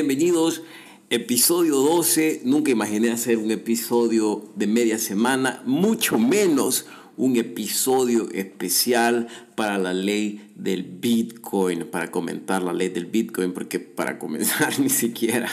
[0.00, 0.62] bienvenidos.
[1.10, 2.40] Episodio 12.
[2.44, 6.86] Nunca imaginé hacer un episodio de media semana, mucho menos
[7.18, 13.78] un episodio especial para la ley del Bitcoin, para comentar la ley del Bitcoin, porque
[13.78, 15.50] para comenzar ni siquiera,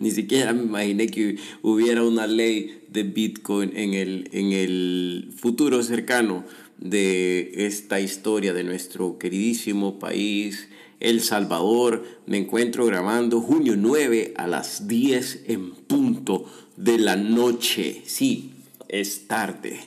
[0.00, 5.82] ni siquiera me imaginé que hubiera una ley de Bitcoin en el, en el futuro
[5.82, 6.42] cercano
[6.78, 12.04] de esta historia de nuestro queridísimo país, El Salvador.
[12.26, 16.44] Me encuentro grabando junio 9 a las 10 en punto
[16.76, 18.02] de la noche.
[18.06, 18.52] Sí,
[18.88, 19.80] es tarde.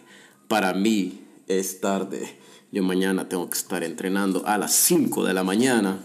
[0.48, 2.36] Para mí es tarde.
[2.72, 6.00] Yo mañana tengo que estar entrenando a las 5 de la mañana.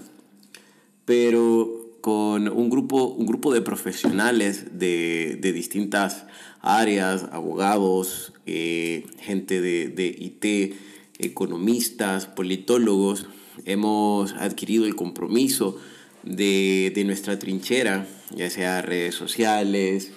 [1.05, 6.27] Pero con un grupo, un grupo de profesionales de, de distintas
[6.61, 10.77] áreas, abogados, eh, gente de, de IT,
[11.19, 13.27] economistas, politólogos,
[13.67, 15.79] hemos adquirido el compromiso
[16.23, 20.13] de, de, nuestra trinchera, ya sea redes sociales,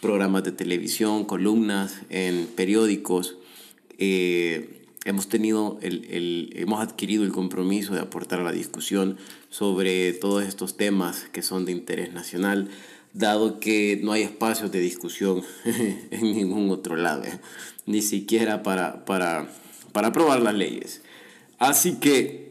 [0.00, 3.36] programas de televisión, columnas en periódicos.
[3.98, 9.16] Eh, hemos tenido el, el, hemos adquirido el compromiso de aportar a la discusión
[9.50, 12.70] sobre todos estos temas que son de interés nacional
[13.14, 17.38] dado que no hay espacios de discusión en ningún otro lado, ¿eh?
[17.86, 19.48] ni siquiera para, para,
[19.92, 21.00] para aprobar las leyes.
[21.58, 22.43] Así que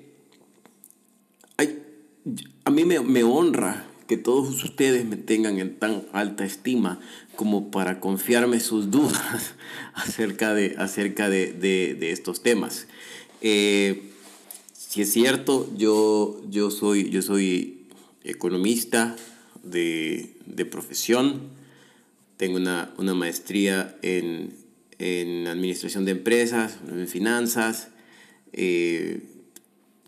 [2.66, 7.00] a mí me, me, honra que todos ustedes me tengan en tan alta estima
[7.36, 9.56] como para confiarme sus dudas
[9.94, 12.88] acerca de, acerca de, de, de estos temas.
[13.42, 14.12] Eh,
[14.74, 17.88] si es cierto, yo, yo, soy, yo soy
[18.24, 19.16] economista,
[19.64, 21.42] de, de profesión.
[22.38, 24.54] Tengo una, una maestría en,
[25.00, 27.88] en, administración de empresas, en finanzas.
[28.52, 29.22] Eh,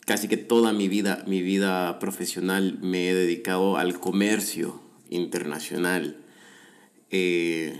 [0.05, 4.79] casi que toda mi vida, mi vida profesional me he dedicado al comercio
[5.09, 6.17] internacional,
[7.09, 7.79] eh,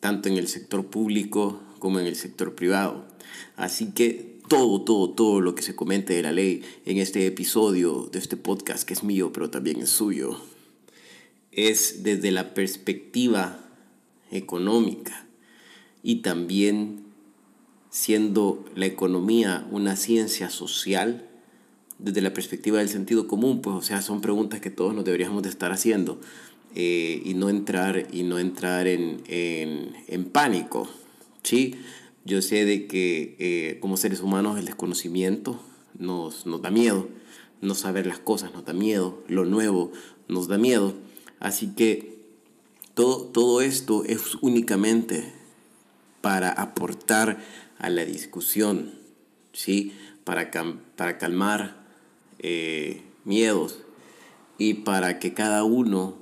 [0.00, 3.06] tanto en el sector público como en el sector privado.
[3.56, 8.08] Así que todo, todo, todo lo que se comente de la ley en este episodio
[8.12, 10.40] de este podcast, que es mío, pero también es suyo,
[11.52, 13.64] es desde la perspectiva
[14.30, 15.26] económica
[16.02, 17.04] y también
[17.90, 21.29] siendo la economía una ciencia social,
[22.02, 25.42] desde la perspectiva del sentido común, pues o sea, son preguntas que todos nos deberíamos
[25.42, 26.20] de estar haciendo
[26.74, 30.88] eh, y no entrar, y no entrar en, en, en pánico.
[31.42, 31.76] ¿sí?
[32.24, 35.60] Yo sé de que eh, como seres humanos el desconocimiento
[35.98, 37.08] nos, nos da miedo,
[37.60, 39.92] no saber las cosas nos da miedo, lo nuevo
[40.28, 40.94] nos da miedo.
[41.38, 42.18] Así que
[42.94, 45.32] todo, todo esto es únicamente
[46.20, 47.42] para aportar
[47.78, 48.92] a la discusión,
[49.52, 49.92] ¿sí?
[50.24, 50.50] para,
[50.96, 51.79] para calmar
[52.40, 53.78] eh, miedos
[54.58, 56.16] y para que cada uno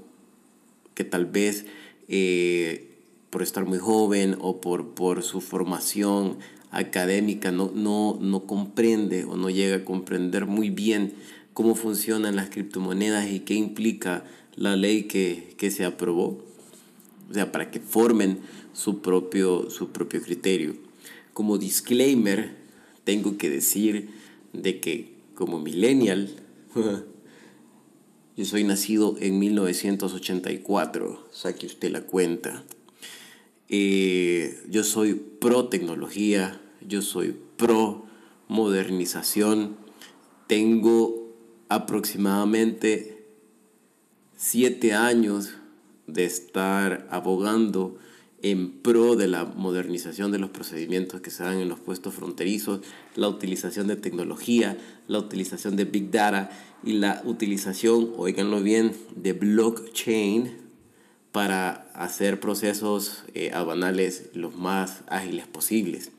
[0.94, 1.66] que tal vez
[2.08, 2.88] eh,
[3.30, 6.38] por estar muy joven o por, por su formación
[6.70, 11.14] académica no, no, no comprende o no llega a comprender muy bien
[11.52, 14.24] cómo funcionan las criptomonedas y qué implica
[14.54, 16.44] la ley que, que se aprobó,
[17.30, 18.38] o sea, para que formen
[18.72, 20.74] su propio, su propio criterio.
[21.32, 22.56] Como disclaimer,
[23.04, 24.10] tengo que decir
[24.52, 26.31] de que como millennial,
[28.37, 32.65] yo soy nacido en 1984, saque usted la cuenta.
[33.69, 38.04] Eh, yo soy pro tecnología, yo soy pro
[38.48, 39.77] modernización,
[40.48, 41.32] tengo
[41.69, 43.25] aproximadamente
[44.37, 45.50] siete años
[46.09, 47.97] de estar abogando
[48.43, 52.81] en pro de la modernización de los procedimientos que se dan en los puestos fronterizos,
[53.16, 54.78] la utilización de tecnología,
[55.09, 56.50] la utilización de Big Data
[56.84, 60.56] y la utilización, oiganlo bien, de blockchain
[61.32, 66.12] para hacer procesos eh, aduanales los más ágiles posibles.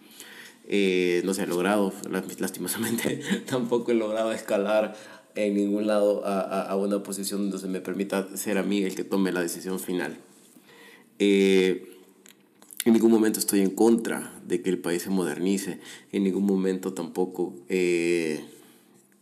[0.67, 1.93] Eh, no se ha logrado,
[2.37, 4.95] lastimosamente tampoco he logrado escalar
[5.35, 8.83] en ningún lado a, a, a, una posición donde se me permita ser a mí
[8.83, 10.17] el que tome la decisión final.
[11.17, 11.98] Eh,
[12.85, 15.79] en ningún momento estoy en contra de que el país se modernice,
[16.11, 18.45] en ningún momento tampoco eh,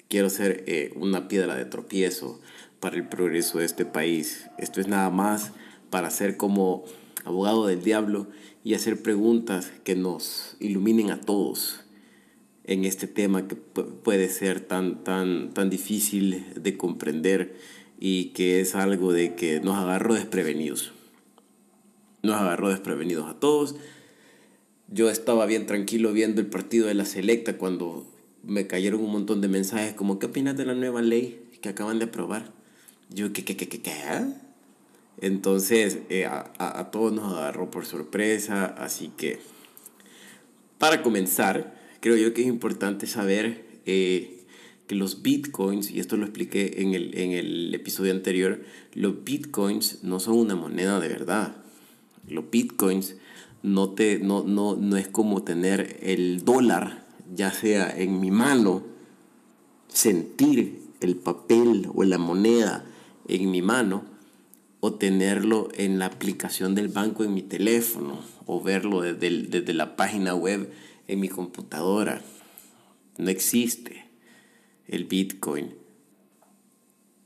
[0.07, 2.39] quiero ser eh, una piedra de tropiezo
[2.79, 4.47] para el progreso de este país.
[4.57, 5.51] Esto es nada más
[5.89, 6.83] para ser como
[7.25, 8.27] abogado del diablo
[8.63, 11.81] y hacer preguntas que nos iluminen a todos
[12.63, 17.55] en este tema que puede ser tan, tan, tan difícil de comprender
[17.99, 20.93] y que es algo de que nos agarró desprevenidos.
[22.23, 23.75] Nos agarró desprevenidos a todos.
[24.89, 28.05] Yo estaba bien tranquilo viendo el partido de la selecta cuando
[28.43, 31.99] me cayeron un montón de mensajes como ¿qué opinas de la nueva ley que acaban
[31.99, 32.51] de aprobar?
[33.09, 33.93] Yo, ¿qué, qué, qué, qué, qué?
[35.19, 39.39] Entonces, eh, a, a, todos nos agarró por sorpresa, así que,
[40.77, 44.45] para comenzar, creo yo que es importante saber eh,
[44.85, 48.61] que los bitcoins, y esto lo expliqué en el, en el episodio anterior,
[48.93, 51.55] los bitcoins no son una moneda de verdad.
[52.27, 53.15] Los bitcoins
[53.63, 58.83] no, te, no, no, no es como tener el dólar, ya sea en mi mano,
[59.87, 62.85] sentir el papel o la moneda
[63.27, 64.03] en mi mano,
[64.79, 69.95] o tenerlo en la aplicación del banco en mi teléfono, o verlo desde, desde la
[69.95, 70.71] página web
[71.07, 72.21] en mi computadora.
[73.17, 74.05] No existe
[74.87, 75.73] el Bitcoin.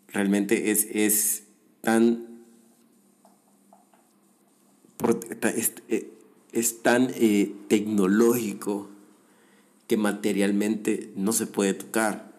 [0.07, 1.43] Realmente es, es
[1.81, 2.30] tan
[6.51, 8.89] es, tan eh, tecnológico
[9.87, 12.31] que materialmente no se puede tocar.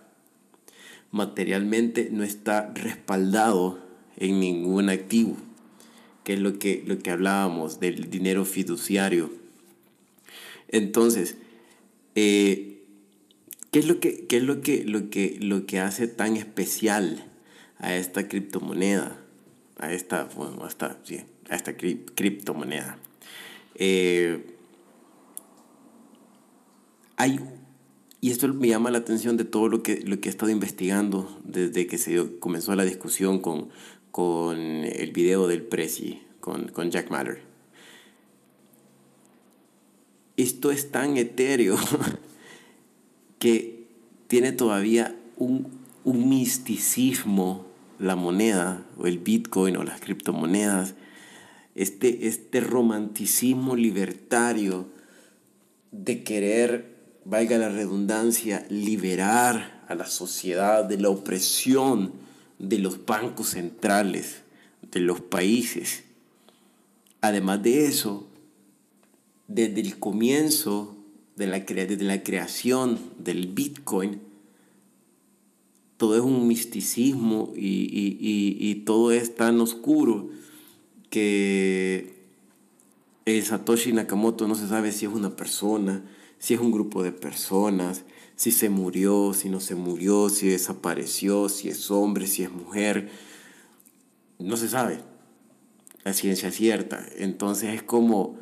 [1.10, 3.78] Materialmente no está respaldado
[4.16, 5.36] en ningún activo,
[6.24, 9.30] que es lo que, lo que hablábamos del dinero fiduciario.
[10.68, 11.36] Entonces,
[12.14, 12.82] eh,
[13.70, 17.30] ¿qué es, lo que, es lo, que, lo, que, lo que hace tan especial
[17.78, 19.18] a esta criptomoneda?
[19.78, 20.66] A esta, bueno,
[21.56, 22.98] esta criptomoneda.
[23.74, 24.54] Eh,
[27.16, 27.40] hay,
[28.20, 31.40] y esto me llama la atención de todo lo que, lo que he estado investigando
[31.44, 33.70] desde que se comenzó la discusión con,
[34.10, 37.42] con el video del Prezi, con, con Jack Matter.
[40.36, 41.76] Esto es tan etéreo
[43.38, 43.86] que
[44.26, 45.68] tiene todavía un,
[46.04, 47.66] un misticismo
[47.98, 50.94] la moneda o el Bitcoin o las criptomonedas
[51.74, 54.86] este, este romanticismo libertario
[55.90, 62.12] de querer, valga la redundancia, liberar a la sociedad de la opresión
[62.58, 64.42] de los bancos centrales
[64.90, 66.04] de los países.
[67.20, 68.26] Además de eso,
[69.48, 70.96] desde el comienzo
[71.36, 74.20] de la, desde la creación del Bitcoin,
[75.96, 77.88] todo es un misticismo y,
[78.60, 80.30] y todo es tan oscuro
[81.12, 82.14] que
[83.26, 86.02] el Satoshi Nakamoto no se sabe si es una persona,
[86.38, 91.50] si es un grupo de personas, si se murió, si no se murió, si desapareció,
[91.50, 93.10] si es hombre, si es mujer.
[94.38, 95.00] No se sabe.
[96.02, 97.06] La ciencia cierta.
[97.18, 98.38] Entonces es como,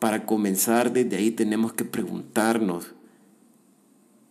[0.00, 2.94] para comenzar desde ahí tenemos que preguntarnos,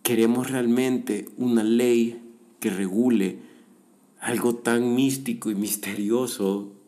[0.02, 2.22] ¿queremos realmente una ley
[2.60, 3.38] que regule
[4.20, 6.81] algo tan místico y misterioso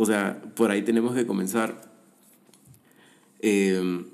[0.00, 1.80] o sea, por ahí tenemos que comenzar.
[3.40, 4.04] Eh,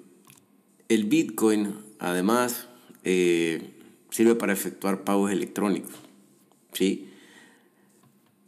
[0.89, 2.69] el Bitcoin, además,
[3.03, 3.75] eh,
[4.09, 5.93] sirve para efectuar pagos electrónicos.
[6.73, 7.11] ¿sí?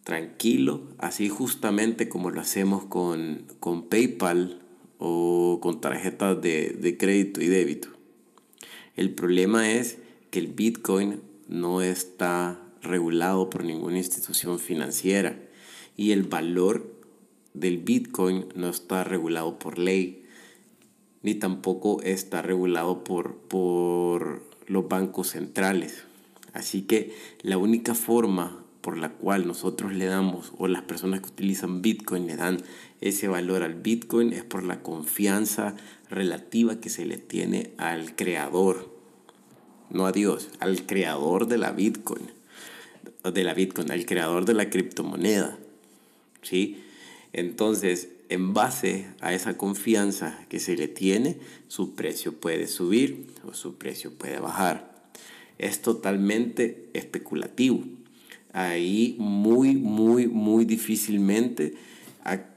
[0.02, 4.62] Tranquilo, así justamente como lo hacemos con, con PayPal
[4.96, 7.88] o con tarjetas de, de crédito y débito.
[8.96, 9.98] El problema es
[10.30, 15.38] que el Bitcoin no está regulado por ninguna institución financiera
[15.98, 16.95] y el valor
[17.61, 20.25] del Bitcoin no está regulado por ley,
[21.22, 26.05] ni tampoco está regulado por, por los bancos centrales.
[26.53, 31.27] Así que la única forma por la cual nosotros le damos, o las personas que
[31.27, 32.58] utilizan Bitcoin le dan
[33.01, 35.75] ese valor al Bitcoin, es por la confianza
[36.08, 38.94] relativa que se le tiene al creador,
[39.91, 42.31] no a Dios, al creador de la Bitcoin,
[43.25, 45.58] de la Bitcoin, al creador de la criptomoneda.
[46.43, 46.84] ¿sí?
[47.36, 51.36] Entonces, en base a esa confianza que se le tiene,
[51.69, 55.10] su precio puede subir o su precio puede bajar.
[55.58, 57.84] Es totalmente especulativo.
[58.55, 61.74] Ahí muy, muy, muy difícilmente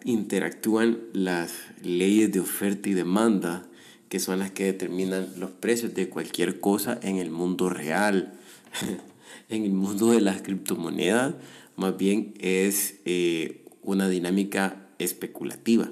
[0.06, 3.68] interactúan las leyes de oferta y demanda,
[4.08, 8.40] que son las que determinan los precios de cualquier cosa en el mundo real.
[9.50, 11.36] en el mundo de las criptomonedas,
[11.76, 15.90] más bien es eh, una dinámica especulativa.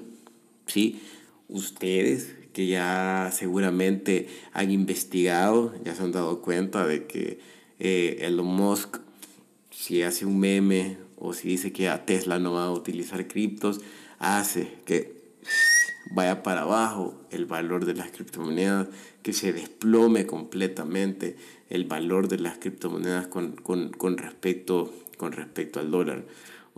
[0.66, 1.00] ¿sí?
[1.48, 7.38] Ustedes que ya seguramente han investigado, ya se han dado cuenta de que
[7.78, 8.98] eh, Elon Musk,
[9.70, 13.80] si hace un meme o si dice que a Tesla no va a utilizar criptos,
[14.18, 15.18] hace que
[16.10, 18.88] vaya para abajo el valor de las criptomonedas,
[19.22, 21.36] que se desplome completamente
[21.68, 26.24] el valor de las criptomonedas con, con, con respecto, con respecto al dólar.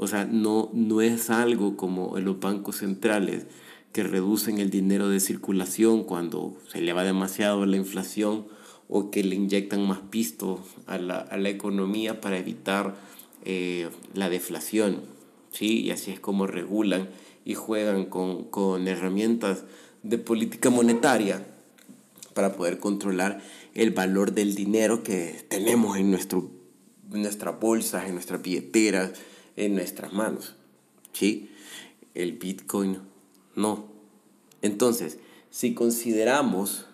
[0.03, 3.45] O sea, no, no es algo como en los bancos centrales
[3.93, 8.47] que reducen el dinero de circulación cuando se eleva demasiado la inflación
[8.89, 12.97] o que le inyectan más pisto a la, a la economía para evitar
[13.45, 15.03] eh, la deflación,
[15.53, 15.83] ¿sí?
[15.83, 17.11] Y así es como regulan
[17.45, 19.65] y juegan con, con herramientas
[20.03, 21.47] de política monetaria
[22.33, 23.43] para poder controlar
[23.75, 26.51] el valor del dinero que tenemos en, nuestro,
[27.13, 29.13] en nuestras bolsas, en nuestras billeteras,
[29.61, 30.57] en nuestras manos.
[31.13, 31.51] ¿Sí?
[32.15, 32.99] El Bitcoin
[33.55, 33.89] no.
[34.63, 35.19] Entonces,
[35.51, 36.87] si consideramos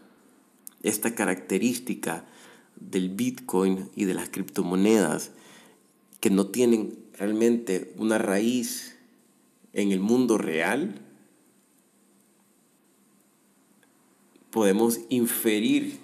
[0.82, 2.26] esta característica
[2.74, 5.30] del Bitcoin y de las criptomonedas
[6.20, 8.96] que no tienen realmente una raíz
[9.72, 11.00] en el mundo real,
[14.50, 15.98] podemos inferir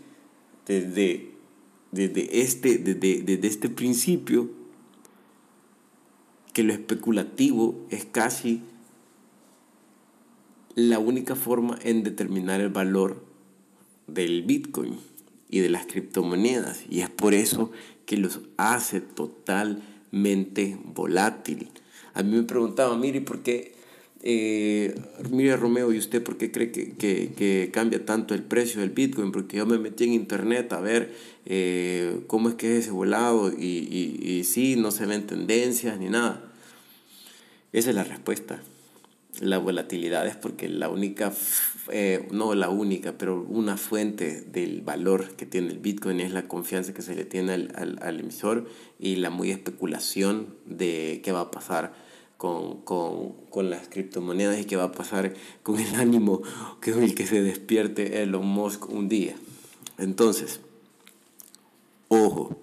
[0.67, 1.33] desde,
[1.91, 4.62] desde, este, desde, desde este principio
[6.53, 8.63] que lo especulativo es casi
[10.75, 13.25] la única forma en determinar el valor
[14.07, 14.99] del Bitcoin
[15.49, 16.85] y de las criptomonedas.
[16.89, 17.71] Y es por eso
[18.07, 21.69] que los hace totalmente volátil.
[22.15, 23.75] A mí me preguntaba, mire, ¿por qué
[24.25, 24.95] eh,
[25.31, 29.33] mire Romeo, ¿y usted por qué cree que, cambia tanto el precio del Bitcoin?
[29.33, 31.13] Porque yo me metí en internet a ver
[31.45, 36.09] eh, cómo es que es ese volado y, y, sí, no se ven tendencias ni
[36.09, 36.53] nada.
[37.73, 38.63] Esa es la respuesta.
[39.41, 41.33] La volatilidad es porque la única,
[41.91, 46.47] eh, no la única, pero una fuente del valor que tiene el Bitcoin es la
[46.47, 48.69] confianza que se le tiene al, al, al emisor
[49.01, 52.12] y la muy especulación de qué va a pasar
[52.43, 56.43] con, las criptomonedas y qué va a pasar con el ánimo
[56.81, 59.37] que el que se despierte Elon Musk un día.
[59.97, 60.61] Entonces,
[62.09, 62.59] ojo,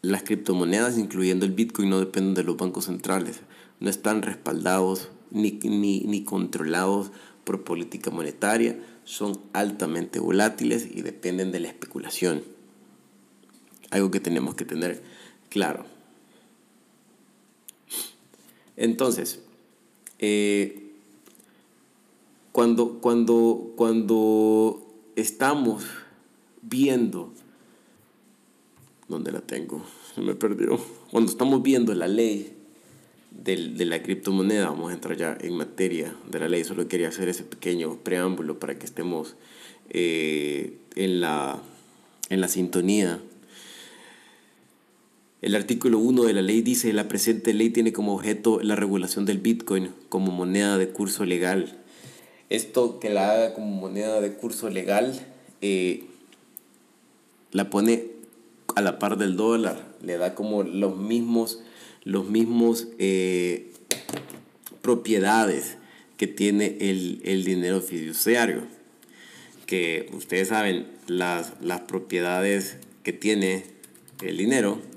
[0.00, 3.40] las criptomonedas, incluyendo el Bitcoin, no dependen de los bancos centrales,
[3.78, 7.12] no están respaldados ni, ni, ni controlados
[7.44, 12.42] por política monetaria, son altamente volátiles y dependen de la especulación.
[13.90, 15.02] Algo que tenemos que tener
[15.50, 16.01] claro.
[18.76, 19.40] Entonces,
[20.18, 20.90] eh,
[22.52, 24.86] cuando, cuando, cuando
[25.16, 25.84] estamos
[26.62, 27.32] viendo,
[29.08, 29.84] ¿dónde la tengo?
[30.14, 30.78] Se me perdió.
[31.10, 32.56] Cuando estamos viendo la ley
[33.30, 37.28] de la criptomoneda, vamos a entrar ya en materia de la ley, solo quería hacer
[37.28, 39.34] ese pequeño preámbulo para que estemos
[39.88, 41.60] eh, en, la,
[42.28, 43.20] en la sintonía
[45.42, 49.26] el artículo 1 de la ley dice, la presente ley tiene como objeto la regulación
[49.26, 51.82] del Bitcoin como moneda de curso legal.
[52.48, 55.20] Esto que la haga como moneda de curso legal
[55.60, 56.04] eh,
[57.50, 58.06] la pone
[58.76, 61.60] a la par del dólar, le da como los mismos,
[62.04, 63.72] los mismos eh,
[64.80, 65.76] propiedades
[66.18, 68.62] que tiene el, el, dinero fiduciario.
[69.66, 73.64] Que ustedes saben, las, las propiedades que tiene
[74.22, 74.91] el dinero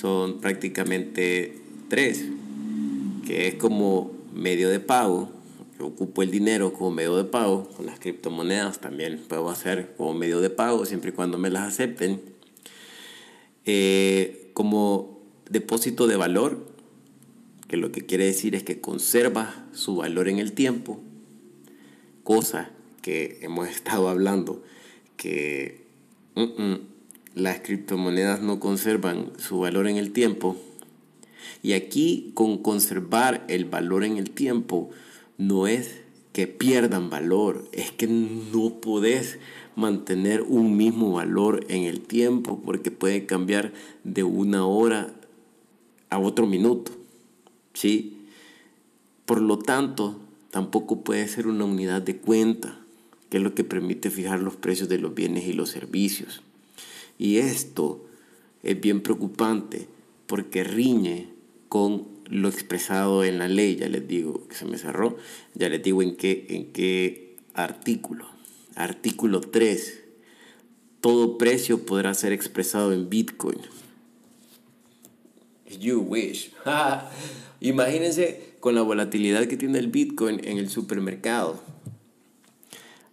[0.00, 2.24] son prácticamente tres,
[3.26, 5.30] que es como medio de pago.
[5.78, 10.40] Ocupo el dinero como medio de pago, con las criptomonedas también puedo hacer como medio
[10.40, 12.20] de pago siempre y cuando me las acepten.
[13.66, 16.66] Eh, como depósito de valor,
[17.68, 20.98] que lo que quiere decir es que conserva su valor en el tiempo,
[22.24, 22.70] cosa
[23.02, 24.62] que hemos estado hablando
[25.16, 25.84] que
[26.36, 26.90] mm,
[27.34, 30.56] las criptomonedas no conservan su valor en el tiempo.
[31.62, 34.90] Y aquí con conservar el valor en el tiempo
[35.38, 36.00] no es
[36.32, 39.38] que pierdan valor, es que no podés
[39.76, 43.72] mantener un mismo valor en el tiempo porque puede cambiar
[44.04, 45.12] de una hora
[46.08, 46.92] a otro minuto.
[47.72, 48.18] ¿sí?
[49.26, 50.20] Por lo tanto,
[50.50, 52.80] tampoco puede ser una unidad de cuenta,
[53.28, 56.42] que es lo que permite fijar los precios de los bienes y los servicios.
[57.20, 58.02] Y esto
[58.62, 59.86] es bien preocupante
[60.26, 61.28] porque riñe
[61.68, 63.76] con lo expresado en la ley.
[63.76, 65.18] Ya les digo que se me cerró.
[65.54, 68.24] Ya les digo en qué, en qué artículo.
[68.74, 70.02] Artículo 3.
[71.02, 73.58] Todo precio podrá ser expresado en Bitcoin.
[75.78, 76.52] You wish.
[77.60, 81.62] Imagínense con la volatilidad que tiene el Bitcoin en el supermercado.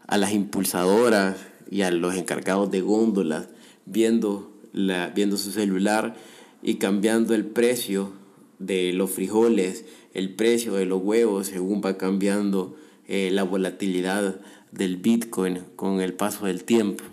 [0.08, 1.36] A las impulsadoras
[1.70, 3.50] y a los encargados de góndolas
[3.88, 6.16] viendo, la, viendo su celular
[6.62, 8.12] y cambiando el precio
[8.60, 12.76] de los frijoles, el precio de los huevos, según va cambiando
[13.08, 14.40] eh, la volatilidad
[14.72, 17.04] del Bitcoin con el paso del tiempo.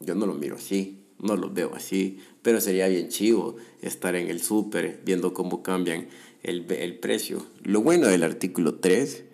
[0.00, 4.28] Yo no lo miro así, no lo veo así, pero sería bien chivo estar en
[4.28, 6.08] el súper viendo cómo cambian
[6.42, 7.46] el, el precio.
[7.62, 9.24] Lo bueno del artículo 3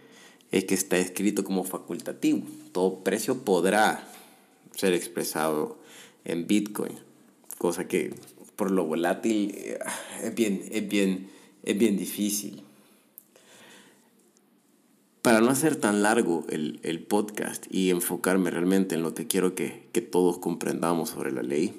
[0.52, 2.42] es que está escrito como facultativo.
[2.72, 4.08] Todo precio podrá
[4.76, 5.79] ser expresado
[6.24, 6.98] en Bitcoin.
[7.58, 8.14] cosa que
[8.56, 9.78] por lo volátil eh,
[10.22, 11.30] es bien, es bien,
[11.62, 12.62] es bien difícil.
[15.22, 19.54] Para no hacer tan largo el, el, podcast y enfocarme realmente en lo que quiero
[19.54, 21.74] que, que todos comprendamos sobre la ley,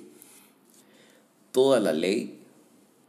[1.51, 2.39] toda la ley,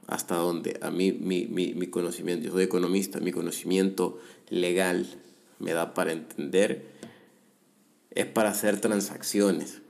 [0.06, 4.18] hasta donde a mí mi, mi, mi conocimiento, yo soy economista, mi conocimiento
[4.50, 5.06] legal
[5.58, 6.84] me da para entender,
[8.10, 9.80] es para hacer transacciones,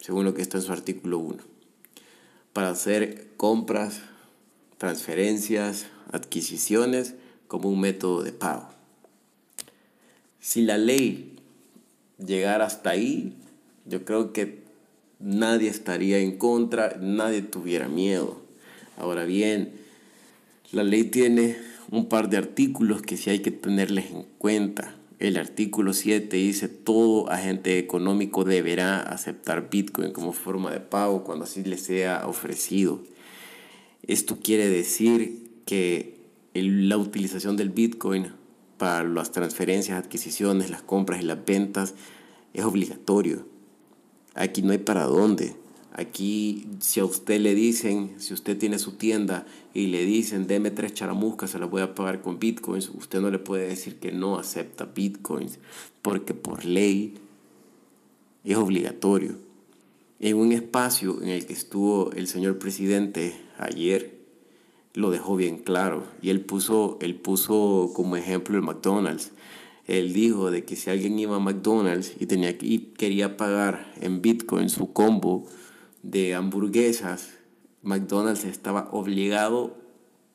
[0.00, 1.38] según lo que está en su artículo 1,
[2.52, 4.00] para hacer compras,
[4.78, 7.14] transferencias, adquisiciones
[7.46, 8.68] como un método de pago.
[10.40, 11.36] Si la ley
[12.18, 13.36] llegara hasta ahí,
[13.84, 14.62] yo creo que
[15.18, 18.40] nadie estaría en contra, nadie tuviera miedo.
[18.96, 19.72] Ahora bien,
[20.72, 21.56] la ley tiene
[21.90, 24.94] un par de artículos que sí hay que tenerles en cuenta.
[25.20, 31.44] El artículo 7 dice todo agente económico deberá aceptar Bitcoin como forma de pago cuando
[31.44, 33.02] así le sea ofrecido.
[34.02, 36.16] Esto quiere decir que
[36.54, 38.32] la utilización del Bitcoin
[38.78, 41.94] para las transferencias, adquisiciones, las compras y las ventas
[42.54, 43.46] es obligatorio.
[44.34, 45.54] Aquí no hay para dónde.
[45.92, 49.44] Aquí, si a usted le dicen, si usted tiene su tienda
[49.74, 53.30] y le dicen, deme tres charamuscas, se las voy a pagar con bitcoins, usted no
[53.30, 55.58] le puede decir que no acepta bitcoins,
[56.00, 57.14] porque por ley
[58.44, 59.36] es obligatorio.
[60.20, 64.20] En un espacio en el que estuvo el señor presidente ayer,
[64.94, 69.32] lo dejó bien claro y él puso, él puso como ejemplo el McDonald's.
[69.86, 74.22] Él dijo de que si alguien iba a McDonald's y, tenía y quería pagar en
[74.22, 75.46] Bitcoin su combo
[76.02, 77.30] de hamburguesas,
[77.82, 79.76] McDonald's estaba obligado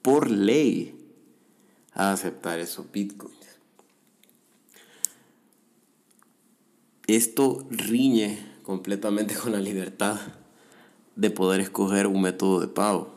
[0.01, 0.95] por ley
[1.93, 3.36] a aceptar esos Bitcoins.
[7.08, 10.19] Esto riñe completamente con la libertad
[11.15, 13.15] de poder escoger un método de pago.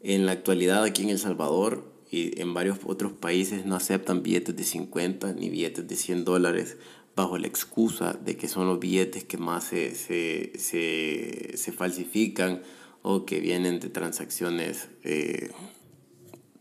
[0.00, 4.56] En la actualidad aquí en El Salvador y en varios otros países no aceptan billetes
[4.56, 6.76] de 50 ni billetes de 100 dólares
[7.16, 12.62] bajo la excusa de que son los billetes que más se, se, se, se falsifican
[13.02, 15.50] o que vienen de transacciones eh,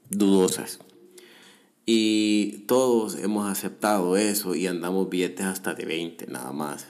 [0.09, 0.79] dudosas.
[1.85, 6.87] Y todos hemos aceptado eso y andamos billetes hasta de 20 nada más.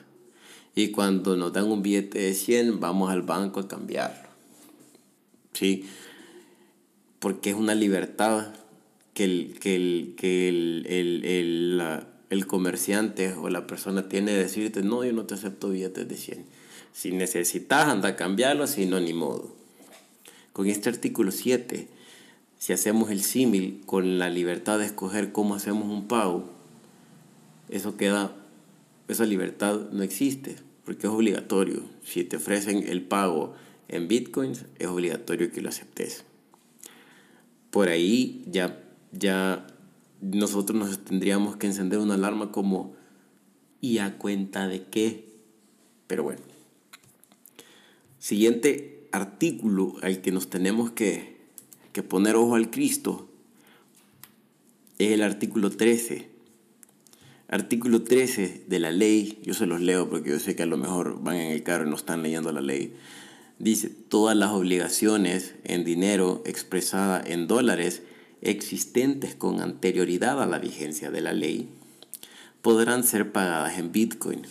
[0.75, 4.30] Y cuando nos dan un billete de 100 vamos al banco a cambiarlo.
[5.51, 5.86] ¿Sí?
[7.25, 8.54] porque es una libertad
[9.15, 14.33] que el, que el, que el, el, el, la, el comerciante o la persona tiene
[14.33, 16.45] de decirte, no, yo no te acepto billetes de 100.
[16.93, 19.53] Si necesitas, anda a cambiarlo, si no, ni modo.
[20.53, 21.88] Con este artículo 7,
[22.57, 26.49] si hacemos el símil con la libertad de escoger cómo hacemos un pago,
[27.69, 28.35] eso queda,
[29.07, 31.83] esa libertad no existe, porque es obligatorio.
[32.03, 33.55] Si te ofrecen el pago
[33.88, 36.23] en bitcoins, es obligatorio que lo aceptes
[37.75, 39.67] por ahí ya, ya
[40.21, 42.95] nosotros nos tendríamos que encender una alarma como
[43.82, 45.30] ¿y a cuenta de qué?
[46.08, 46.41] Pero bueno.
[48.19, 51.38] Siguiente artículo al que nos tenemos que,
[51.93, 53.30] que poner ojo al Cristo
[54.97, 56.30] es el artículo 13.
[57.47, 60.78] Artículo 13 de la ley, yo se los leo porque yo sé que a lo
[60.78, 62.95] mejor van en el carro y no están leyendo la ley
[63.60, 68.04] dice, todas las obligaciones en dinero expresada en dólares
[68.45, 71.69] existentes con anterioridad a la vigencia de la ley
[72.62, 74.41] podrán ser pagadas en Bitcoin.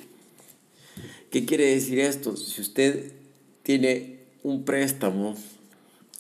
[1.31, 2.37] ¿Qué quiere decir esto?
[2.37, 3.13] Si usted
[3.65, 5.35] tiene un préstamo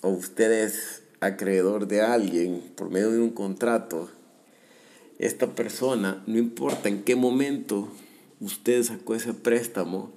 [0.02, 4.10] o usted es acreedor de alguien por medio de un contrato,
[5.18, 7.88] esta persona, no importa en qué momento
[8.40, 10.10] usted sacó ese préstamo,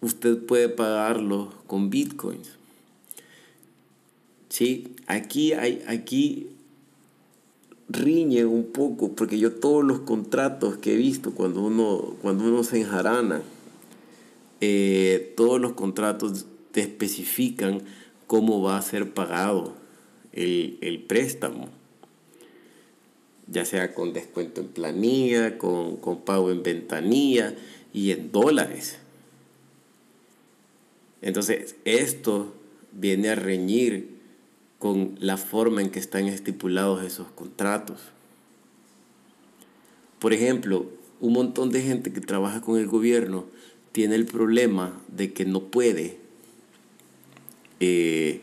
[0.00, 2.50] usted puede pagarlo con bitcoins.
[4.54, 6.50] Sí, aquí hay, aquí
[7.88, 12.62] riñe un poco, porque yo todos los contratos que he visto cuando uno, cuando uno
[12.62, 13.42] se enjarana,
[14.60, 17.82] eh, todos los contratos te especifican
[18.28, 19.74] cómo va a ser pagado
[20.32, 21.68] el, el préstamo,
[23.48, 27.56] ya sea con descuento en planilla, con, con pago en ventanilla
[27.92, 28.98] y en dólares.
[31.22, 32.54] Entonces, esto
[32.92, 34.13] viene a reñir
[34.84, 38.00] con la forma en que están estipulados esos contratos.
[40.18, 43.46] Por ejemplo, un montón de gente que trabaja con el gobierno
[43.92, 46.18] tiene el problema de que no puede
[47.80, 48.42] eh,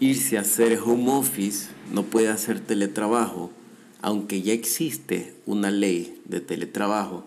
[0.00, 3.52] irse a hacer home office, no puede hacer teletrabajo,
[4.02, 7.24] aunque ya existe una ley de teletrabajo,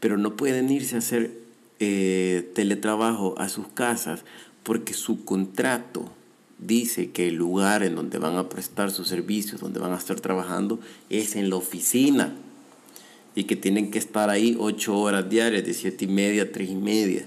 [0.00, 1.30] pero no pueden irse a hacer
[1.78, 4.24] eh, teletrabajo a sus casas
[4.62, 6.10] porque su contrato
[6.66, 10.20] dice que el lugar en donde van a prestar sus servicios, donde van a estar
[10.20, 12.34] trabajando, es en la oficina
[13.34, 16.70] y que tienen que estar ahí ocho horas diarias, de siete y media a tres
[16.70, 17.26] y media.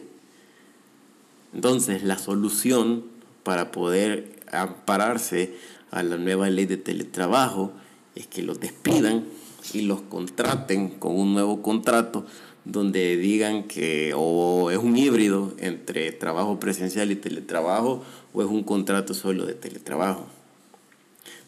[1.54, 3.04] Entonces, la solución
[3.44, 5.56] para poder ampararse
[5.92, 7.72] a la nueva ley de teletrabajo
[8.16, 9.26] es que los despidan
[9.74, 12.26] y los contraten con un nuevo contrato
[12.72, 18.04] donde digan que o es un híbrido entre trabajo presencial y teletrabajo
[18.34, 20.28] o es un contrato solo de teletrabajo.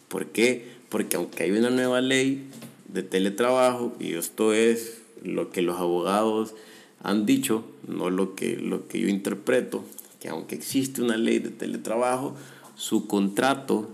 [0.08, 0.65] ¿Por qué?
[0.88, 2.49] Porque aunque hay una nueva ley
[2.88, 6.55] de teletrabajo, y esto es lo que los abogados
[7.03, 9.84] han dicho, no lo que, lo que yo interpreto,
[10.19, 12.36] que aunque existe una ley de teletrabajo,
[12.75, 13.89] su contrato,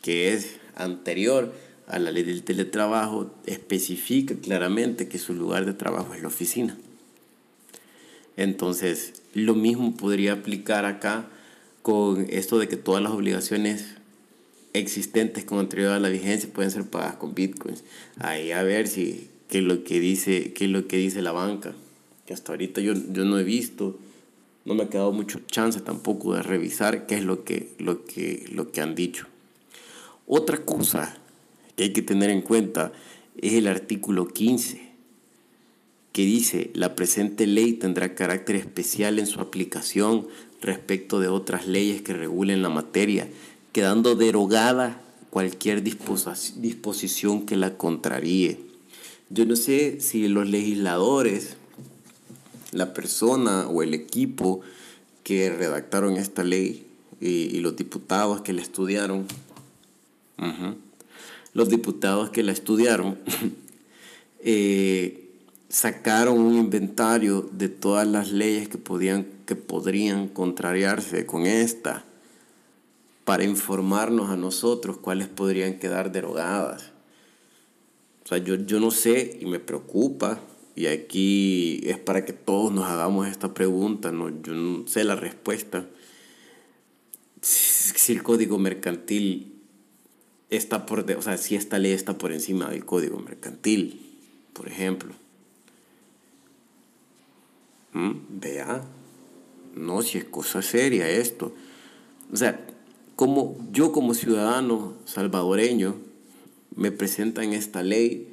[0.00, 1.52] que es anterior
[1.86, 6.76] a la ley del teletrabajo, especifica claramente que su lugar de trabajo es la oficina.
[8.36, 11.28] Entonces, lo mismo podría aplicar acá
[11.82, 13.96] con esto de que todas las obligaciones
[14.72, 17.84] existentes con anterioridad a la vigencia pueden ser pagadas con bitcoins.
[18.18, 21.74] Ahí a ver si qué es lo que dice, qué lo que dice la banca.
[22.26, 23.98] Que hasta ahorita yo, yo no he visto,
[24.64, 28.46] no me ha quedado mucho chance tampoco de revisar qué es lo que, lo que,
[28.50, 29.26] lo que han dicho.
[30.26, 31.18] Otra cosa
[31.76, 32.92] que hay que tener en cuenta
[33.40, 34.92] es el artículo 15,
[36.12, 40.26] que dice, la presente ley tendrá carácter especial en su aplicación
[40.60, 43.28] respecto de otras leyes que regulen la materia,
[43.72, 48.60] quedando derogada cualquier disposición que la contraríe.
[49.30, 51.56] Yo no sé si los legisladores,
[52.70, 54.60] la persona o el equipo
[55.24, 56.86] que redactaron esta ley
[57.20, 59.26] y, los diputados que la estudiaron,
[61.52, 63.18] los diputados que la estudiaron,
[64.40, 65.30] eh,
[65.68, 72.04] sacaron un inventario de todas las leyes que, podían, que podrían contrariarse con esta
[73.24, 76.90] para informarnos a nosotros cuáles podrían quedar derogadas.
[78.24, 80.40] O sea, yo, yo no sé y me preocupa,
[80.74, 84.30] y aquí es para que todos nos hagamos esta pregunta, ¿no?
[84.42, 85.86] yo no sé la respuesta.
[87.40, 89.61] Si el código mercantil
[90.56, 94.00] está por, o sea, si esta ley está por encima del código mercantil,
[94.52, 95.14] por ejemplo.
[97.92, 98.12] ¿Mm?
[98.40, 98.84] Vea,
[99.74, 101.54] no, si es cosa seria esto.
[102.32, 102.64] O sea,
[103.16, 105.96] como yo como ciudadano salvadoreño
[106.74, 108.28] me presentan esta ley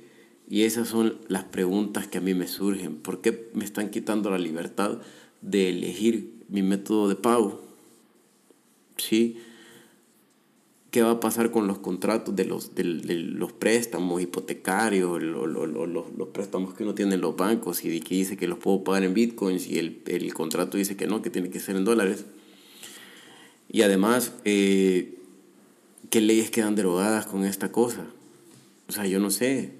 [0.49, 2.95] y esas son las preguntas que a mí me surgen.
[2.95, 4.99] ¿Por qué me están quitando la libertad
[5.41, 7.61] de elegir mi método de pago?
[8.97, 9.37] ¿Sí?
[10.91, 16.27] ¿Qué va a pasar con los contratos de los, de, los préstamos hipotecarios, los, los,
[16.29, 19.13] préstamos que uno tiene en los bancos y que dice que los puedo pagar en
[19.13, 22.25] bitcoins y el, el contrato dice que no, que tiene que ser en dólares?
[23.71, 25.19] Y además, eh,
[26.09, 28.07] ¿qué leyes quedan derogadas con esta cosa?
[28.87, 29.71] O sea, yo no sé.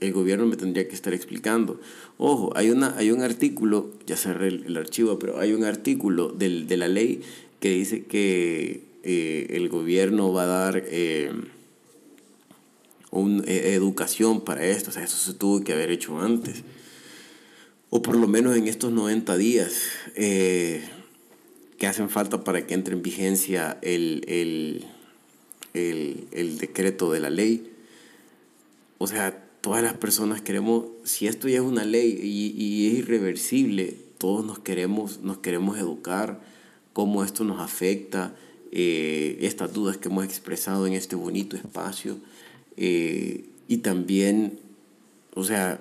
[0.00, 1.80] El gobierno me tendría que estar explicando.
[2.18, 6.66] Ojo, hay, una, hay un artículo, ya cerré el, archivo, pero hay un artículo del,
[6.66, 7.20] de la ley
[7.60, 11.32] que dice que eh, el gobierno va a dar eh,
[13.10, 14.90] una educación para esto.
[14.90, 16.64] O sea, eso se tuvo que haber hecho antes.
[17.88, 19.80] O por lo menos en estos 90 días
[20.14, 24.84] que hacen falta para que entre en vigencia el,
[25.76, 27.72] el, decreto de la ley.
[28.98, 33.96] O sea, todas las personas queremos, si esto ya es una ley y, es irreversible,
[34.18, 36.40] todos nos queremos, nos queremos educar,
[36.92, 38.34] cómo esto nos afecta,
[38.72, 42.18] eh, estas dudas que hemos expresado en este bonito espacio.
[42.76, 44.60] Eh, y también,
[45.34, 45.80] o sea,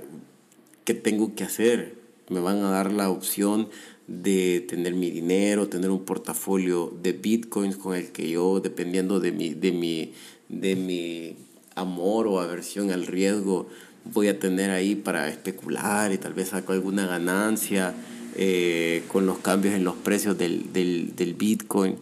[0.83, 1.95] ¿qué tengo que hacer?
[2.29, 3.69] Me van a dar la opción
[4.07, 9.31] de tener mi dinero, tener un portafolio de bitcoins con el que yo, dependiendo de
[9.31, 10.13] mi, de mi,
[10.49, 11.35] de mi
[11.75, 13.67] amor o aversión al riesgo,
[14.05, 17.95] voy a tener ahí para especular y tal vez saco alguna ganancia
[18.35, 21.95] eh, con los cambios en los precios del, del, del bitcoin.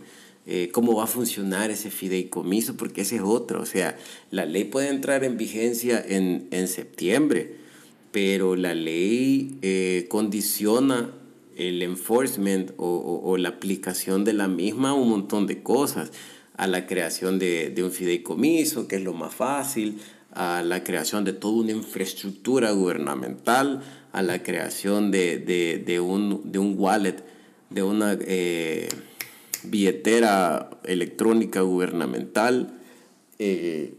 [0.45, 3.61] Eh, cómo va a funcionar ese fideicomiso, porque ese es otro.
[3.61, 3.97] O sea,
[4.29, 7.55] la ley puede entrar en vigencia en, en septiembre,
[8.11, 11.11] pero la ley eh, condiciona
[11.57, 16.11] el enforcement o, la aplicación de la misma un montón de cosas,
[16.55, 19.99] a la creación de, un fideicomiso, que es lo más fácil,
[20.31, 27.23] a la creación de toda una infraestructura gubernamental, a la creación de, un, wallet,
[27.69, 28.89] de una eh,
[29.65, 32.79] billetera electrónica gubernamental,
[33.39, 33.95] eh,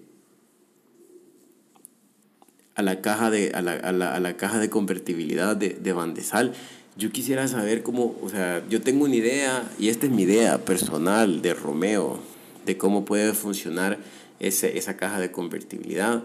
[2.75, 6.55] a, la caja de, a, la, caja de convertibilidad de, de Bandesal
[6.97, 10.65] yo quisiera saber cómo, o sea, yo tengo una idea, y esta es mi idea
[10.65, 12.21] personal de Romeo,
[12.67, 13.99] de cómo puede funcionar
[14.39, 16.23] ese, esa caja de convertibilidad.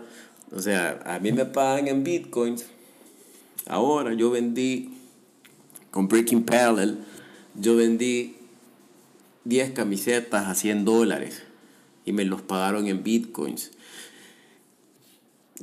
[0.55, 2.65] O sea, a mí me pagan en bitcoins.
[3.65, 4.89] Ahora yo vendí
[5.91, 6.99] con Breaking Parallel,
[7.55, 8.35] yo vendí
[9.45, 11.43] 10 camisetas a 100 dólares
[12.05, 13.71] y me los pagaron en bitcoins.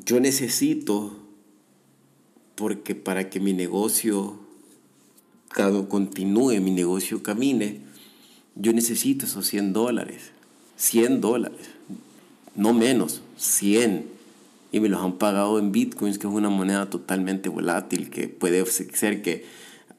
[0.05, 1.17] Yo necesito,
[2.55, 4.39] porque para que mi negocio
[5.89, 7.81] continúe, mi negocio camine,
[8.55, 10.33] yo necesito esos 100 dólares.
[10.77, 11.69] 100 dólares,
[12.55, 14.07] no menos, 100.
[14.73, 18.67] Y me los han pagado en bitcoins, que es una moneda totalmente volátil, que puede
[18.67, 19.47] ser que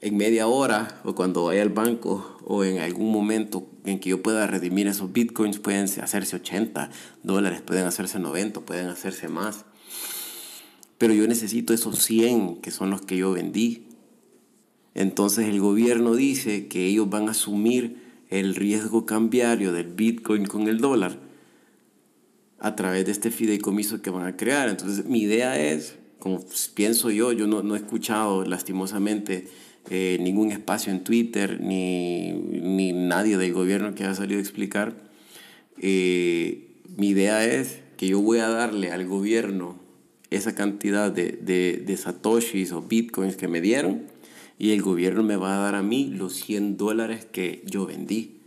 [0.02, 4.22] en media hora o cuando vaya al banco o en algún momento en que yo
[4.22, 6.90] pueda redimir esos bitcoins, pueden hacerse 80
[7.24, 9.66] dólares, pueden hacerse 90, pueden hacerse más.
[10.98, 13.88] Pero yo necesito esos 100 que son los que yo vendí.
[14.94, 20.68] Entonces el gobierno dice que ellos van a asumir el riesgo cambiario del Bitcoin con
[20.68, 21.20] el dólar
[22.60, 24.70] a través de este fideicomiso que van a crear.
[24.70, 29.48] Entonces mi idea es, como pienso yo, yo no, no he escuchado lastimosamente
[29.90, 34.96] eh, ningún espacio en Twitter ni, ni, nadie del gobierno que haya salido a explicar.
[35.80, 39.78] Eh, mi idea es que yo voy a darle al gobierno
[40.30, 44.04] esa cantidad de, de, de satoshis o bitcoins que me dieron
[44.60, 48.42] y el gobierno me va a dar a mí los 100 dólares que yo vendí,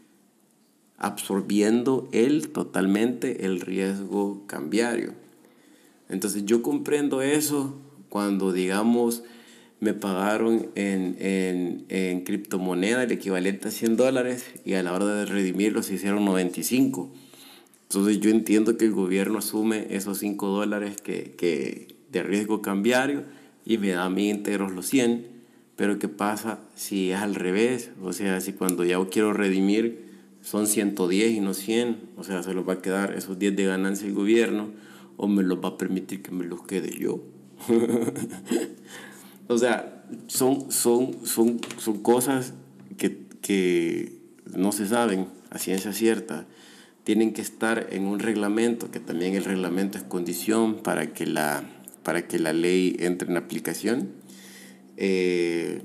[0.99, 5.15] absorbiendo él totalmente el riesgo cambiario.
[6.09, 9.23] Entonces yo comprendo eso cuando, digamos,
[9.81, 15.07] me pagaron en, en, en criptomoneda el equivalente a 100 dólares y a la hora
[15.07, 17.11] de redimirlos se hicieron 95.
[17.83, 23.25] Entonces yo entiendo que el gobierno asume esos 5 dólares que, que de riesgo cambiario
[23.65, 25.41] y me da a mí enteros los 100
[25.81, 27.91] pero ¿qué pasa si es al revés?
[28.03, 30.11] O sea, si cuando ya quiero redimir
[30.43, 33.65] son 110 y no 100, o sea, se los va a quedar esos 10 de
[33.65, 34.69] ganancia el gobierno
[35.17, 37.23] o me los va a permitir que me los quede yo.
[39.51, 42.55] o sea, son, son, son, son cosas
[42.99, 44.21] que, que
[44.55, 46.47] no se saben a ciencia cierta.
[47.03, 51.65] Tienen que estar en un reglamento, que también el reglamento es condición para que la,
[52.05, 54.11] para que la ley entre en aplicación
[54.97, 55.83] eh,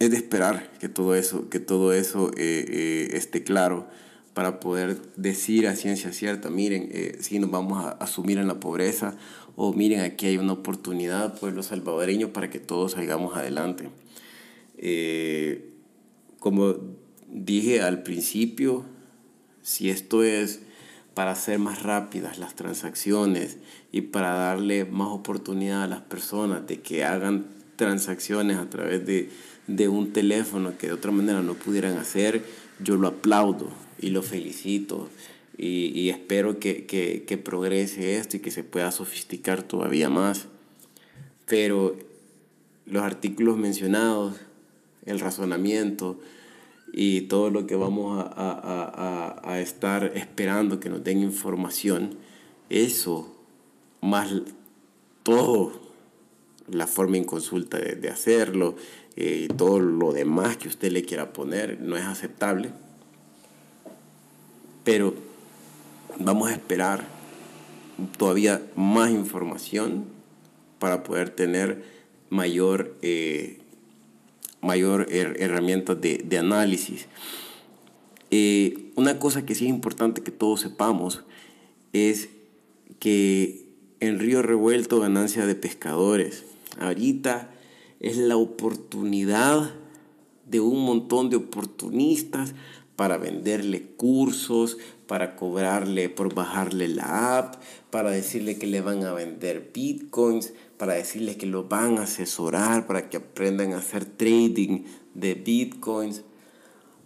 [0.00, 3.86] es de esperar que todo eso, que todo eso eh, eh, esté claro
[4.34, 9.14] para poder decir a ciencia cierta, miren, si nos vamos a asumir en la pobreza
[9.56, 13.90] o miren, aquí hay una oportunidad, pueblo salvadoreño, para que todos salgamos adelante.
[16.38, 16.76] como
[17.28, 18.84] dije al principio,
[19.62, 20.60] si esto es
[21.14, 23.58] para hacer más rápidas las transacciones
[23.90, 29.28] y para darle más oportunidad a las personas de que hagan transacciones a través de,
[29.88, 32.44] un teléfono que de otra manera no pudieran hacer,
[32.80, 35.08] yo lo aplaudo y lo felicito
[35.58, 40.46] y, espero que, que progrese esto y que se pueda sofisticar todavía más.
[41.46, 41.96] Pero
[42.86, 44.36] los artículos mencionados,
[45.04, 46.18] el razonamiento,
[46.92, 52.16] y todo lo que vamos a, a, a, a, estar esperando que nos den información,
[52.68, 53.34] eso,
[54.02, 54.30] más
[55.22, 55.72] todo,
[56.68, 58.76] la forma en consulta de, de hacerlo,
[59.16, 62.70] y eh, todo lo demás que usted le quiera poner, no es aceptable.
[64.84, 65.14] Pero
[66.18, 67.04] vamos a esperar
[68.16, 70.06] todavía más información
[70.78, 71.84] para poder tener
[72.30, 73.58] mayor eh,
[74.62, 77.06] mayor herramienta de, análisis.
[78.30, 81.24] Eh, una cosa que sí es importante que todos sepamos
[81.92, 82.30] es
[82.98, 83.66] que
[84.00, 86.44] el río revuelto ganancia de pescadores.
[86.78, 87.50] Ahorita
[88.00, 89.74] es la oportunidad
[90.46, 92.54] de un montón de oportunistas
[92.96, 97.56] para venderle cursos, para cobrarle por bajarle la app,
[97.90, 102.86] para decirle que le van a vender bitcoins, para decirles que lo van a asesorar,
[102.86, 106.22] para que aprendan a hacer trading de bitcoins.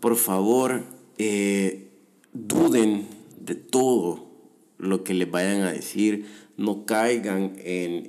[0.00, 0.84] Por favor,
[1.18, 1.88] eh,
[2.32, 3.06] duden
[3.40, 4.26] de todo
[4.78, 8.08] lo que les vayan a decir, no caigan en,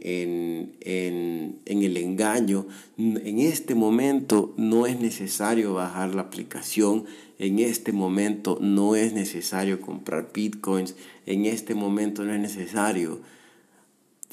[0.81, 2.67] en, el engaño.
[2.97, 7.05] En este momento no es necesario bajar la aplicación,
[7.39, 10.95] en este momento no es necesario comprar bitcoins,
[11.25, 13.19] en este momento no es necesario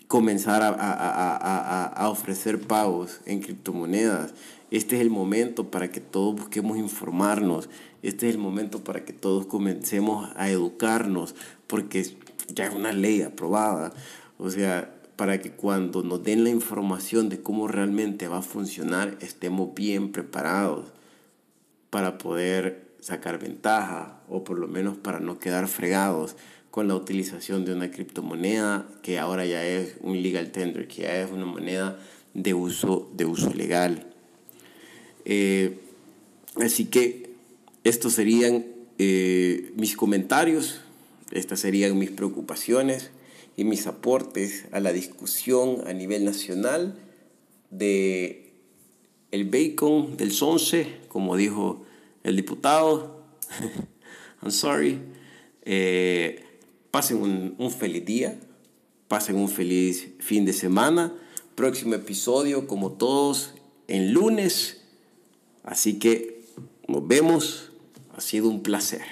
[0.09, 4.35] comenzar a, ofrecer pagos en criptomonedas.
[4.71, 7.69] Este es el momento para que todos busquemos informarnos.
[8.03, 11.35] Este es el momento para que todos comencemos a educarnos,
[11.67, 12.07] porque
[12.55, 13.93] ya es una ley aprobada.
[14.39, 19.17] O sea, para que cuando nos den la información de cómo realmente va a funcionar,
[19.21, 20.93] estemos bien preparados
[21.91, 26.37] para poder sacar ventaja o por lo menos para no quedar fregados
[26.71, 31.21] con la utilización de una criptomoneda que ahora ya es un legal tender, que ya
[31.21, 32.01] es una moneda
[32.33, 34.07] de uso, de uso legal.
[35.27, 35.81] Eh,
[36.57, 37.35] así que
[37.85, 38.65] estos serían
[38.97, 40.81] eh, mis comentarios,
[41.31, 43.11] estas serían mis preocupaciones
[43.55, 46.99] y mis aportes a la discusión a nivel nacional
[47.71, 48.51] de
[49.31, 51.85] el bacon del sonce, como dijo
[52.25, 53.23] el diputado.
[54.43, 55.01] I'm sorry.
[55.63, 56.45] Eh,
[56.95, 58.39] Pasen un, feliz día,
[59.09, 61.13] pasen un feliz fin de semana.
[61.57, 63.55] Próximo episodio, como todos,
[63.89, 64.85] en lunes.
[65.65, 66.45] Así que
[66.87, 67.73] nos vemos.
[68.17, 69.03] Ha sido un placer.